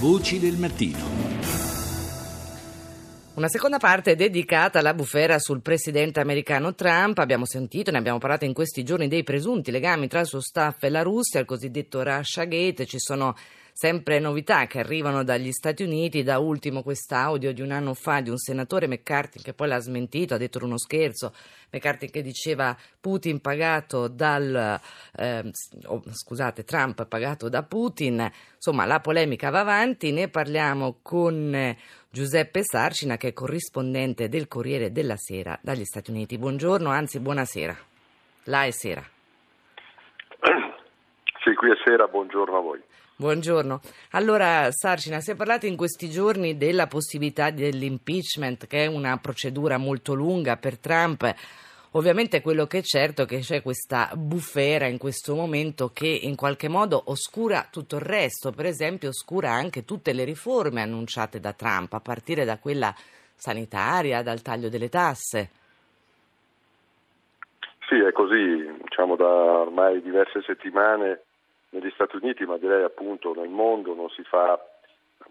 Voci 0.00 0.38
del 0.38 0.56
mattino. 0.56 0.98
Una 3.34 3.48
seconda 3.48 3.76
parte 3.76 4.16
dedicata 4.16 4.78
alla 4.78 4.94
bufera 4.94 5.38
sul 5.38 5.60
presidente 5.60 6.20
americano 6.20 6.74
Trump. 6.74 7.18
Abbiamo 7.18 7.44
sentito, 7.44 7.90
ne 7.90 7.98
abbiamo 7.98 8.16
parlato 8.16 8.46
in 8.46 8.54
questi 8.54 8.82
giorni, 8.82 9.08
dei 9.08 9.24
presunti 9.24 9.70
legami 9.70 10.08
tra 10.08 10.20
il 10.20 10.26
suo 10.26 10.40
staff 10.40 10.82
e 10.84 10.88
la 10.88 11.02
Russia, 11.02 11.38
il 11.38 11.44
cosiddetto 11.44 12.02
Russia 12.02 12.46
Gate. 12.46 12.86
Ci 12.86 12.98
sono 12.98 13.36
sempre 13.80 14.18
novità 14.18 14.66
che 14.66 14.78
arrivano 14.78 15.24
dagli 15.24 15.52
Stati 15.52 15.82
Uniti, 15.82 16.22
da 16.22 16.38
ultimo 16.38 16.82
quest'audio 16.82 17.50
di 17.54 17.62
un 17.62 17.70
anno 17.70 17.94
fa 17.94 18.20
di 18.20 18.28
un 18.28 18.36
senatore 18.36 18.86
McCarthy 18.86 19.40
che 19.40 19.54
poi 19.54 19.68
l'ha 19.68 19.78
smentito, 19.78 20.34
ha 20.34 20.36
detto 20.36 20.62
uno 20.62 20.76
scherzo, 20.76 21.32
McCarthy 21.70 22.10
che 22.10 22.20
diceva 22.20 22.76
Putin 23.00 23.40
pagato 23.40 24.08
dal, 24.08 24.78
eh, 25.16 25.50
oh, 25.86 26.02
scusate, 26.12 26.64
Trump 26.64 27.06
pagato 27.06 27.48
da 27.48 27.62
Putin, 27.62 28.30
insomma 28.54 28.84
la 28.84 29.00
polemica 29.00 29.48
va 29.48 29.60
avanti, 29.60 30.12
ne 30.12 30.28
parliamo 30.28 30.98
con 31.00 31.74
Giuseppe 32.10 32.62
Sarcina 32.62 33.16
che 33.16 33.28
è 33.28 33.32
corrispondente 33.32 34.28
del 34.28 34.46
Corriere 34.46 34.92
della 34.92 35.16
Sera 35.16 35.58
dagli 35.62 35.86
Stati 35.86 36.10
Uniti. 36.10 36.36
Buongiorno, 36.36 36.90
anzi 36.90 37.18
buonasera. 37.18 37.74
La 38.44 38.66
è 38.66 38.72
sera. 38.72 39.02
Qui 41.60 41.70
è 41.70 41.74
sera, 41.84 42.06
buongiorno 42.06 42.56
a 42.56 42.60
voi. 42.62 42.80
Buongiorno. 43.16 43.82
Allora, 44.12 44.70
Sarcina, 44.70 45.20
si 45.20 45.32
è 45.32 45.36
parlato 45.36 45.66
in 45.66 45.76
questi 45.76 46.08
giorni 46.08 46.56
della 46.56 46.86
possibilità 46.86 47.50
dell'impeachment, 47.50 48.66
che 48.66 48.84
è 48.84 48.86
una 48.86 49.18
procedura 49.18 49.76
molto 49.76 50.14
lunga 50.14 50.56
per 50.56 50.78
Trump. 50.78 51.30
Ovviamente 51.90 52.40
quello 52.40 52.66
che 52.66 52.78
è 52.78 52.82
certo 52.82 53.24
è 53.24 53.26
che 53.26 53.40
c'è 53.40 53.60
questa 53.60 54.08
bufera 54.14 54.86
in 54.86 54.96
questo 54.96 55.34
momento 55.34 55.90
che 55.92 56.08
in 56.08 56.34
qualche 56.34 56.70
modo 56.70 57.02
oscura 57.08 57.68
tutto 57.70 57.96
il 57.96 58.02
resto, 58.04 58.52
per 58.52 58.64
esempio 58.64 59.10
oscura 59.10 59.50
anche 59.50 59.84
tutte 59.84 60.14
le 60.14 60.24
riforme 60.24 60.80
annunciate 60.80 61.40
da 61.40 61.52
Trump, 61.52 61.92
a 61.92 62.00
partire 62.00 62.46
da 62.46 62.56
quella 62.56 62.90
sanitaria, 63.34 64.22
dal 64.22 64.40
taglio 64.40 64.70
delle 64.70 64.88
tasse. 64.88 65.50
Sì, 67.86 67.96
è 67.96 68.12
così, 68.12 68.66
diciamo 68.82 69.14
da 69.14 69.26
ormai 69.26 70.00
diverse 70.00 70.40
settimane 70.40 71.24
negli 71.70 71.90
Stati 71.90 72.16
Uniti, 72.16 72.44
ma 72.44 72.56
direi 72.56 72.82
appunto 72.82 73.34
nel 73.34 73.48
mondo 73.48 73.94
non 73.94 74.08
si 74.10 74.22
fa, 74.24 74.58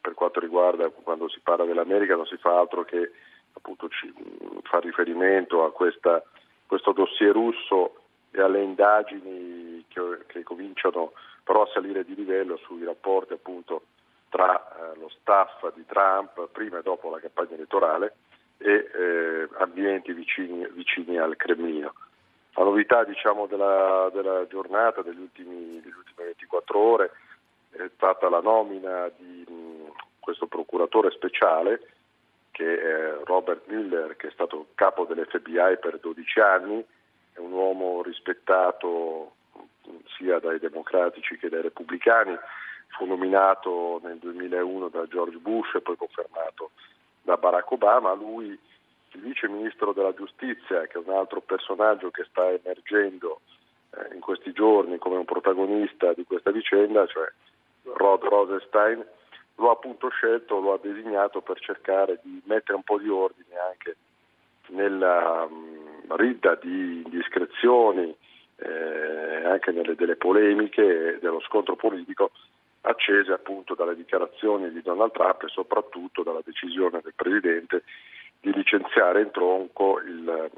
per 0.00 0.14
quanto 0.14 0.40
riguarda 0.40 0.88
quando 0.90 1.28
si 1.28 1.40
parla 1.40 1.64
dell'America, 1.64 2.16
non 2.16 2.26
si 2.26 2.36
fa 2.36 2.58
altro 2.58 2.84
che 2.84 3.10
appunto 3.52 3.88
ci, 3.88 4.12
fa 4.62 4.78
riferimento 4.80 5.64
a 5.64 5.72
questa, 5.72 6.22
questo 6.66 6.92
dossier 6.92 7.32
russo 7.32 8.02
e 8.30 8.40
alle 8.40 8.62
indagini 8.62 9.84
che, 9.88 10.00
che, 10.26 10.42
cominciano 10.42 11.12
però 11.44 11.62
a 11.62 11.70
salire 11.72 12.04
di 12.04 12.14
livello 12.14 12.56
sui 12.56 12.84
rapporti 12.84 13.32
appunto 13.32 13.82
tra 14.28 14.56
eh, 14.56 14.98
lo 14.98 15.08
staff 15.20 15.72
di 15.74 15.84
Trump 15.86 16.48
prima 16.50 16.78
e 16.78 16.82
dopo 16.82 17.10
la 17.10 17.20
campagna 17.20 17.54
elettorale 17.54 18.16
e 18.58 18.72
eh, 18.72 19.48
ambienti 19.58 20.12
vicini, 20.12 20.66
vicini 20.72 21.18
al 21.18 21.36
Cremlino. 21.36 21.94
La 22.56 22.64
novità 22.64 23.04
diciamo, 23.04 23.46
della, 23.46 24.10
della, 24.12 24.46
giornata, 24.46 25.02
delle 25.02 25.20
ultime 25.20 25.80
24 26.16 26.78
ore, 26.78 27.10
è 27.70 27.90
stata 27.94 28.28
la 28.28 28.40
nomina 28.40 29.10
di 29.16 29.44
mh, 29.48 29.92
questo 30.20 30.46
procuratore 30.46 31.10
speciale 31.10 31.80
che 32.52 32.80
è 32.80 33.16
Robert 33.24 33.66
Miller, 33.66 34.14
che 34.16 34.28
è 34.28 34.30
stato 34.30 34.68
capo 34.76 35.04
dell'FBI 35.04 35.78
per 35.80 35.98
12 36.00 36.38
anni, 36.38 36.84
è 37.32 37.40
un 37.40 37.50
uomo 37.50 38.00
rispettato 38.02 39.32
sia 40.16 40.38
dai 40.38 40.60
democratici 40.60 41.36
che 41.36 41.48
dai 41.48 41.62
repubblicani, 41.62 42.38
fu 42.96 43.06
nominato 43.06 44.00
nel 44.04 44.18
2001 44.18 44.88
da 44.88 45.04
George 45.08 45.38
Bush 45.38 45.74
e 45.74 45.80
poi 45.80 45.96
confermato 45.96 46.70
da 47.22 47.36
Barack 47.36 47.68
Obama. 47.72 48.12
Lui 48.12 48.56
il 49.14 49.20
vice 49.20 49.48
ministro 49.48 49.92
della 49.92 50.14
giustizia, 50.14 50.86
che 50.86 50.98
è 50.98 51.02
un 51.04 51.14
altro 51.14 51.40
personaggio 51.40 52.10
che 52.10 52.24
sta 52.28 52.50
emergendo 52.50 53.40
eh, 53.90 54.14
in 54.14 54.20
questi 54.20 54.52
giorni 54.52 54.98
come 54.98 55.16
un 55.16 55.24
protagonista 55.24 56.12
di 56.12 56.24
questa 56.24 56.50
vicenda, 56.50 57.06
cioè 57.06 57.30
Rod 57.82 58.22
Rosenstein, 58.22 59.04
lo 59.56 59.68
ha 59.68 59.72
appunto 59.72 60.08
scelto, 60.08 60.60
lo 60.60 60.72
ha 60.72 60.78
designato 60.82 61.40
per 61.40 61.60
cercare 61.60 62.18
di 62.22 62.42
mettere 62.46 62.76
un 62.76 62.82
po' 62.82 62.98
di 62.98 63.08
ordine 63.08 63.56
anche 63.56 63.96
nella 64.68 65.46
um, 65.48 66.16
ridda 66.16 66.56
di 66.56 67.02
indiscrezioni, 67.04 68.14
eh, 68.56 69.44
anche 69.44 69.70
nelle 69.70 69.94
delle 69.94 70.16
polemiche 70.16 71.18
dello 71.20 71.40
scontro 71.40 71.76
politico 71.76 72.30
accese 72.82 73.32
appunto 73.32 73.74
dalle 73.74 73.94
dichiarazioni 73.94 74.70
di 74.70 74.82
Donald 74.82 75.12
Trump 75.12 75.42
e 75.42 75.48
soprattutto 75.48 76.22
dalla 76.22 76.42
decisione 76.44 77.00
del 77.02 77.14
Presidente 77.14 77.84
di 78.44 78.52
licenziare 78.52 79.22
in 79.22 79.30
tronco 79.30 79.98
il, 80.00 80.50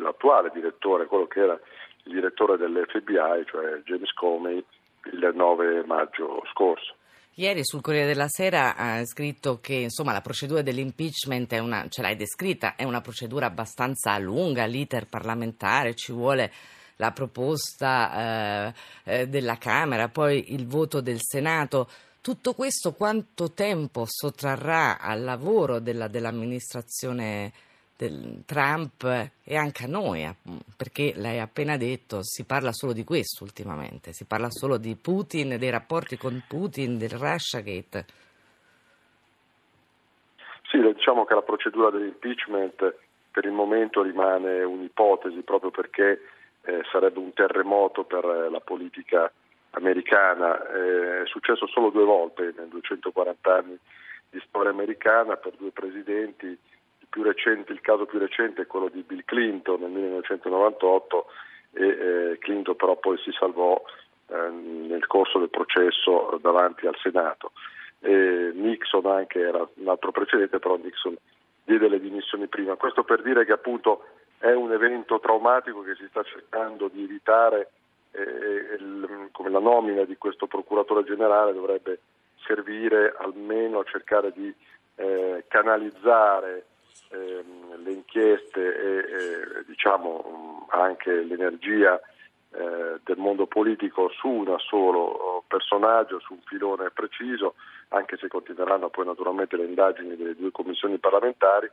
l'attuale 0.00 0.50
direttore, 0.52 1.06
quello 1.06 1.26
che 1.26 1.40
era 1.40 1.60
il 2.04 2.12
direttore 2.12 2.56
dell'FBI, 2.56 3.44
cioè 3.46 3.82
James 3.84 4.12
Comey, 4.14 4.64
il 5.12 5.30
9 5.34 5.84
maggio 5.84 6.42
scorso. 6.50 6.94
Ieri 7.34 7.60
sul 7.62 7.82
Corriere 7.82 8.08
della 8.08 8.26
Sera 8.26 8.74
ha 8.74 9.04
scritto 9.04 9.60
che 9.60 9.74
insomma, 9.74 10.12
la 10.12 10.22
procedura 10.22 10.62
dell'impeachment 10.62 11.52
è 11.52 11.58
una, 11.58 11.86
ce 11.88 12.02
l'hai 12.02 12.16
descritta, 12.16 12.74
è 12.74 12.82
una 12.82 13.00
procedura 13.00 13.46
abbastanza 13.46 14.18
lunga, 14.18 14.64
l'iter 14.64 15.06
parlamentare, 15.06 15.94
ci 15.94 16.10
vuole 16.12 16.50
la 16.96 17.12
proposta 17.12 18.72
eh, 19.04 19.20
eh, 19.20 19.28
della 19.28 19.56
Camera, 19.56 20.08
poi 20.08 20.52
il 20.52 20.66
voto 20.66 21.00
del 21.00 21.20
Senato. 21.20 21.88
Tutto 22.28 22.52
questo 22.52 22.92
quanto 22.92 23.52
tempo 23.54 24.04
sottrarrà 24.04 25.00
al 25.00 25.24
lavoro 25.24 25.78
della, 25.78 26.08
dell'amministrazione 26.08 27.52
del 27.96 28.42
Trump 28.44 29.02
e 29.42 29.56
anche 29.56 29.84
a 29.84 29.88
noi? 29.88 30.28
Perché 30.76 31.14
lei 31.16 31.38
ha 31.38 31.44
appena 31.44 31.78
detto 31.78 32.22
si 32.22 32.44
parla 32.44 32.70
solo 32.72 32.92
di 32.92 33.02
questo 33.02 33.44
ultimamente, 33.44 34.12
si 34.12 34.26
parla 34.26 34.50
solo 34.50 34.76
di 34.76 34.94
Putin, 34.94 35.56
dei 35.58 35.70
rapporti 35.70 36.18
con 36.18 36.44
Putin, 36.46 36.98
del 36.98 37.08
Russiagate. 37.08 38.04
Sì, 40.64 40.82
diciamo 40.82 41.24
che 41.24 41.32
la 41.32 41.40
procedura 41.40 41.88
dell'impeachment 41.88 42.94
per 43.30 43.46
il 43.46 43.52
momento 43.52 44.02
rimane 44.02 44.62
un'ipotesi 44.64 45.40
proprio 45.40 45.70
perché 45.70 46.20
eh, 46.60 46.82
sarebbe 46.92 47.20
un 47.20 47.32
terremoto 47.32 48.04
per 48.04 48.26
la 48.26 48.60
politica 48.60 49.32
americana, 49.70 50.66
eh, 50.70 51.22
è 51.22 51.26
successo 51.26 51.66
solo 51.66 51.90
due 51.90 52.04
volte 52.04 52.54
nei 52.56 52.68
240 52.68 53.54
anni 53.54 53.78
di 54.30 54.40
storia 54.46 54.70
americana 54.70 55.36
per 55.36 55.54
due 55.56 55.70
presidenti, 55.70 56.46
il, 56.46 57.06
più 57.08 57.22
recente, 57.22 57.72
il 57.72 57.80
caso 57.80 58.06
più 58.06 58.18
recente 58.18 58.62
è 58.62 58.66
quello 58.66 58.88
di 58.88 59.02
Bill 59.02 59.22
Clinton 59.24 59.80
nel 59.80 59.90
1998 59.90 61.26
e 61.72 61.86
eh, 61.86 62.38
Clinton 62.38 62.76
però 62.76 62.96
poi 62.96 63.18
si 63.18 63.30
salvò 63.32 63.80
eh, 64.28 64.50
nel 64.50 65.06
corso 65.06 65.38
del 65.38 65.50
processo 65.50 66.38
davanti 66.40 66.86
al 66.86 66.96
Senato. 67.02 67.52
E 68.00 68.52
Nixon 68.54 69.06
anche 69.06 69.40
era 69.40 69.66
un 69.74 69.88
altro 69.88 70.12
precedente, 70.12 70.58
però 70.58 70.76
Nixon 70.76 71.16
diede 71.64 71.88
le 71.88 72.00
dimissioni 72.00 72.46
prima. 72.46 72.76
Questo 72.76 73.04
per 73.04 73.22
dire 73.22 73.44
che 73.44 73.52
appunto 73.52 74.04
è 74.38 74.52
un 74.52 74.72
evento 74.72 75.18
traumatico 75.18 75.82
che 75.82 75.94
si 75.96 76.06
sta 76.08 76.22
cercando 76.22 76.88
di 76.88 77.02
evitare 77.02 77.70
eh, 78.12 78.78
come 79.32 79.50
la 79.50 79.58
nomina 79.58 80.04
di 80.04 80.16
questo 80.16 80.46
procuratore 80.46 81.04
generale 81.04 81.52
dovrebbe 81.52 82.00
servire 82.44 83.14
almeno 83.18 83.80
a 83.80 83.84
cercare 83.84 84.32
di 84.32 84.52
eh, 84.96 85.44
canalizzare 85.48 86.64
ehm, 87.10 87.82
le 87.82 87.92
inchieste 87.92 88.60
e 88.60 88.96
eh, 88.96 89.64
diciamo 89.66 90.66
anche 90.70 91.22
l'energia 91.22 92.00
eh, 92.50 92.98
del 93.04 93.18
mondo 93.18 93.46
politico 93.46 94.08
su 94.10 94.28
un 94.28 94.54
solo 94.58 95.44
personaggio, 95.46 96.18
su 96.20 96.32
un 96.32 96.40
filone 96.46 96.90
preciso, 96.90 97.54
anche 97.88 98.16
se 98.16 98.28
continueranno 98.28 98.88
poi 98.88 99.04
naturalmente 99.04 99.56
le 99.56 99.66
indagini 99.66 100.16
delle 100.16 100.34
due 100.34 100.50
commissioni 100.50 100.98
parlamentari 100.98 101.70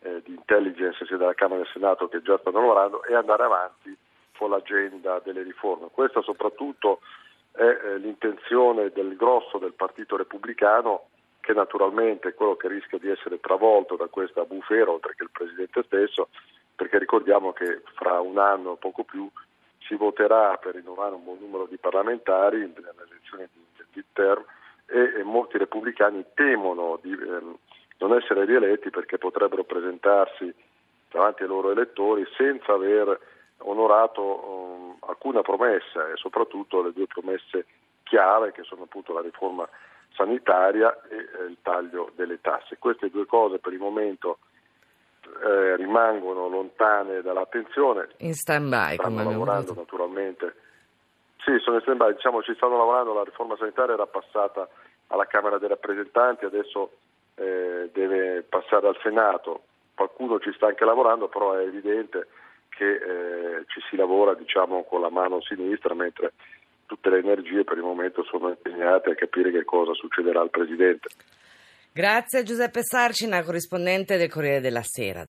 eh, 0.00 0.22
di 0.24 0.34
intelligence 0.34 1.04
sia 1.06 1.16
della 1.16 1.34
Camera 1.34 1.60
e 1.60 1.62
del 1.64 1.72
Senato 1.72 2.08
che 2.08 2.22
già 2.22 2.38
stanno 2.38 2.60
lavorando 2.60 3.04
e 3.04 3.14
andare 3.14 3.42
avanti 3.44 3.96
con 4.38 4.50
l'agenda 4.50 5.20
delle 5.22 5.42
riforme. 5.42 5.88
Questa 5.90 6.22
soprattutto 6.22 7.00
è 7.52 7.62
eh, 7.62 7.98
l'intenzione 7.98 8.90
del 8.90 9.16
grosso 9.16 9.58
del 9.58 9.74
Partito 9.74 10.16
Repubblicano 10.16 11.08
che 11.40 11.52
naturalmente 11.54 12.28
è 12.28 12.34
quello 12.34 12.56
che 12.56 12.68
rischia 12.68 12.98
di 12.98 13.08
essere 13.08 13.40
travolto 13.40 13.96
da 13.96 14.06
questa 14.06 14.44
bufera, 14.44 14.90
oltre 14.90 15.14
che 15.16 15.24
il 15.24 15.30
Presidente 15.32 15.82
stesso, 15.84 16.28
perché 16.76 16.98
ricordiamo 16.98 17.52
che 17.52 17.80
fra 17.94 18.20
un 18.20 18.38
anno 18.38 18.70
o 18.70 18.76
poco 18.76 19.02
più 19.02 19.28
si 19.78 19.94
voterà 19.94 20.56
per 20.58 20.74
rinnovare 20.74 21.14
un 21.14 21.24
buon 21.24 21.38
numero 21.40 21.66
di 21.66 21.78
parlamentari 21.78 22.58
nelle 22.58 22.92
elezioni 23.10 23.48
di, 23.50 23.84
di 23.92 24.04
term 24.12 24.44
e, 24.86 25.20
e, 25.20 25.22
molti 25.22 25.58
repubblicani 25.58 26.22
temono 26.34 26.98
di 27.02 27.12
ehm, 27.12 27.56
non 27.98 28.14
essere 28.14 28.44
rieletti 28.44 28.90
perché 28.90 29.16
potrebbero 29.16 29.64
presentarsi 29.64 30.54
davanti 31.10 31.42
ai 31.42 31.48
loro 31.48 31.70
elettori 31.70 32.26
senza 32.36 32.74
aver 32.74 33.18
onorato 33.62 34.22
um, 34.22 34.96
alcuna 35.00 35.42
promessa 35.42 36.08
e 36.08 36.16
soprattutto 36.16 36.82
le 36.82 36.92
due 36.92 37.06
promesse 37.06 37.66
chiave 38.04 38.52
che 38.52 38.62
sono 38.62 38.84
appunto 38.84 39.12
la 39.12 39.20
riforma 39.20 39.68
sanitaria 40.14 40.96
e 41.08 41.16
eh, 41.16 41.44
il 41.44 41.58
taglio 41.62 42.10
delle 42.14 42.40
tasse. 42.40 42.78
Queste 42.78 43.10
due 43.10 43.26
cose 43.26 43.58
per 43.58 43.72
il 43.72 43.78
momento 43.78 44.38
eh, 45.44 45.76
rimangono 45.76 46.48
lontane 46.48 47.20
dall'attenzione. 47.22 48.08
In 48.18 48.34
stand-by, 48.34 48.96
come 48.96 49.20
abbiamo 49.20 49.30
lavorando 49.30 49.74
naturalmente. 49.74 50.54
Sì, 51.44 51.56
sono 51.60 51.76
in 51.76 51.82
stand-by, 51.82 52.14
diciamo 52.14 52.42
ci 52.42 52.54
stanno 52.54 52.76
lavorando, 52.76 53.14
la 53.14 53.24
riforma 53.24 53.56
sanitaria 53.56 53.94
era 53.94 54.06
passata 54.06 54.68
alla 55.08 55.26
Camera 55.26 55.58
dei 55.58 55.68
rappresentanti, 55.68 56.44
adesso 56.44 56.90
eh, 57.36 57.90
deve 57.92 58.42
passare 58.42 58.88
al 58.88 58.98
Senato. 59.02 59.62
Qualcuno 59.94 60.38
ci 60.38 60.52
sta 60.52 60.66
anche 60.66 60.84
lavorando, 60.84 61.28
però 61.28 61.54
è 61.54 61.62
evidente 61.62 62.28
che 62.68 62.84
eh, 62.84 63.64
ci 63.66 63.80
si 63.88 63.96
lavora 63.96 64.34
diciamo, 64.34 64.84
con 64.84 65.00
la 65.00 65.10
mano 65.10 65.40
sinistra, 65.42 65.94
mentre 65.94 66.32
tutte 66.86 67.10
le 67.10 67.18
energie 67.18 67.64
per 67.64 67.76
il 67.76 67.82
momento 67.82 68.24
sono 68.24 68.48
impegnate 68.48 69.10
a 69.10 69.14
capire 69.14 69.50
che 69.50 69.64
cosa 69.64 69.92
succederà 69.94 70.40
al 70.40 70.50
Presidente. 70.50 71.08
Grazie 71.92 72.44
Giuseppe 72.44 72.80
Sarcina, 72.82 73.42
corrispondente 73.42 74.16
del 74.16 74.30
Corriere 74.30 74.60
della 74.60 74.82
Sera. 74.82 75.26